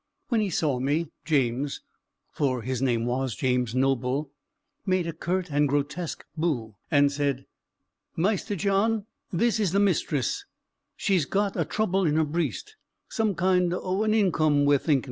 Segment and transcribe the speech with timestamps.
[0.29, 1.79] When he saw me, James
[2.31, 4.31] (for his name was James Noble)
[4.83, 7.45] made a curt and grotesque "boo," and said,
[8.15, 10.43] "Maister John, this is the mistress;
[10.97, 12.77] she's got a trouble in her breest
[13.09, 14.99] some kind o' an income we're thinkin'."